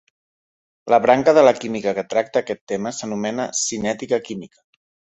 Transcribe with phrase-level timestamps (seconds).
[0.93, 4.65] La branca de la química que tracta aquest tema s'anomena cinètica química.